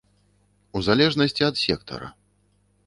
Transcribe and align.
У 0.79 0.81
залежнасці 0.87 1.47
ад 1.49 1.55
сектара. 1.67 2.13